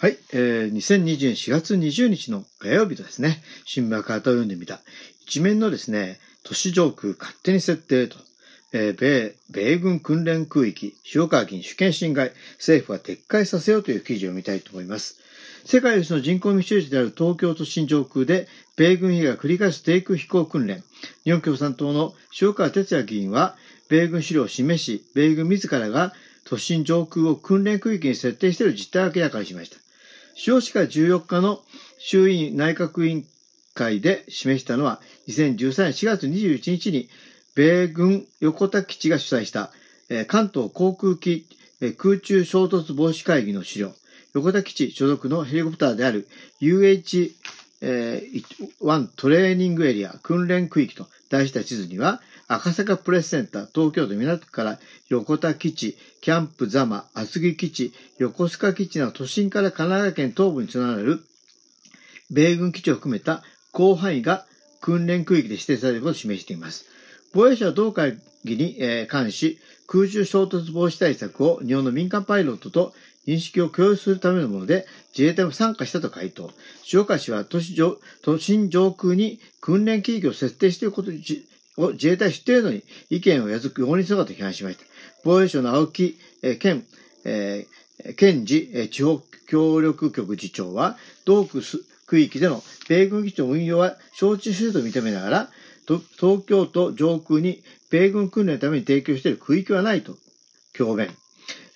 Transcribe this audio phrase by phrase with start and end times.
[0.00, 4.78] はい、えー、2020年4月20日の火曜日とですね、新聞カートを読んでみた。
[5.26, 8.16] 一面のですね、都市上空勝手に設定と、
[8.72, 15.18] えー、米、米軍訓練空域、塩川議員主権侵害、政府は撤回させようという記事を見たいと思います。
[15.64, 20.84] 世界有数の人口密集地である東京都心上空で、米軍兵が繰り返す低空飛行訓練。
[21.24, 23.56] 日本共産党の塩川哲也議員は、
[23.88, 29.87] 米軍資料を示し、米軍自らが都心上空を訓練区域に設定している実態を明らかにしました。
[30.38, 31.60] 少子化14日の
[31.98, 33.24] 衆院内閣委員
[33.74, 37.08] 会で示したのは、2013年4月21日に、
[37.56, 39.72] 米軍横田基地が主催した、
[40.28, 41.44] 関東航空機
[41.96, 43.92] 空中衝突防止会議の資料、
[44.32, 46.28] 横田基地所属のヘリコプターである
[46.62, 47.32] UH
[47.80, 54.78] UH1 トレーニングエリア訓練区域と題した地図には、赤坂プレスセンター、東京都港区から
[55.08, 61.20] 横田基地、キャンプザマ、厚木基地、横須賀基地など都心から神奈川県東部につながる
[62.30, 63.42] 米軍基地を含めた
[63.74, 64.44] 広範囲が
[64.80, 66.86] 訓練区域で指定されることを示しています。
[67.34, 72.92] 防衛省は同会議にえ関し、空中衝突防止対策を日本の民間パイロットと
[73.28, 76.50] 認識を共有するためのもので、自衛隊も参加したと回答。
[76.90, 84.84] 塩川氏は都市上都心上空に訓練区域を設定していることを自衛隊知っているのに意見をやずく容認するかと批判しました。
[85.24, 86.86] 防衛省の青木、えー、県、
[87.26, 91.62] えー、県事、え、地方協力局次長は、同区
[92.06, 95.50] 区域での米軍基地の運用は承知していると認めながら、
[95.86, 100.16] 東京都上空に米軍訓練のために提供している区域はないと
[100.72, 101.10] 強弁。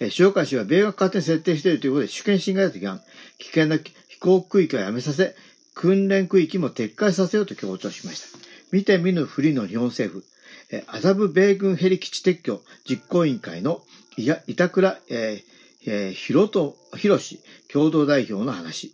[0.00, 3.00] 塩川氏は米軍勝手に設定しているということで主権侵害だと批判。
[3.38, 5.34] 危険な飛行区域はやめさせ、
[5.74, 8.38] 訓練区域も撤回させようと強調しました。
[8.72, 10.24] 見て見ぬふりの日本政府、
[10.70, 13.82] え麻布米軍ヘリ基地撤去実行委員会の
[14.46, 15.50] 板倉、えー
[15.86, 17.40] えー、広と、広氏
[17.72, 18.92] 共同代表の話。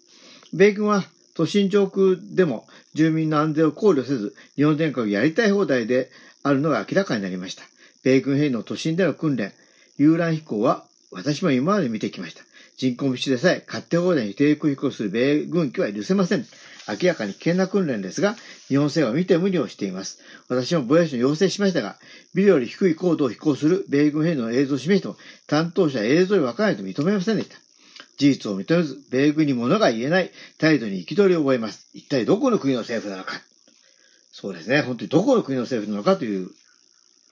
[0.53, 1.05] 米軍は
[1.35, 6.11] 都心上空でも住民の安全を考慮せず、日本全国やりたい放題で
[6.43, 7.63] あるのが明らかになりました。
[8.03, 9.53] 米軍兵の都心での訓練、
[9.99, 10.85] 遊覧飛行は
[11.17, 12.43] 私も今まで見てきました。
[12.77, 16.45] 人口密集でさえ勝手放題に低空飛行する米軍機は許せません。
[16.89, 18.37] 明らかに危険な訓練ですが、
[18.69, 20.21] 日本政府は見て無理をしています。
[20.49, 21.97] 私も防衛省に要請しましたが、
[22.35, 25.17] ビルより低い高度を飛行する米軍兵の映像を示しても、
[25.47, 27.57] 担当者は映像に分からないと認めませんでした。
[28.19, 31.89] 事実を認めず、米軍に物が言えない態度に憤りを覚えます。
[31.95, 33.41] 一体どこの国の政府なのか。
[34.33, 34.83] そうですね。
[34.83, 36.51] 本当にどこの国の政府なのかという、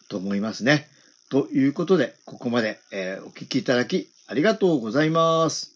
[0.08, 0.88] と思いますね。
[1.30, 5.73] ということで、ここまで、えー、お聞きいただきありがとうございます。